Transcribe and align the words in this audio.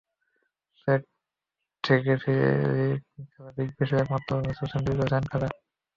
চোট 0.77 1.01
থেকে 1.83 2.13
ফিরে 2.23 2.49
খেলা 3.31 3.51
বিগ 3.57 3.69
ব্যাশের 3.77 4.01
একমাত্র 4.03 4.29
ম্যাচেও 4.37 4.71
সেঞ্চুরি 4.71 4.97
করেছিলেন 4.97 5.25
খাজা। 5.31 5.47